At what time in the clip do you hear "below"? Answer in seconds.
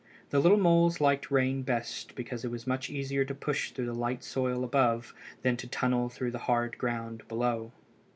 7.27-7.71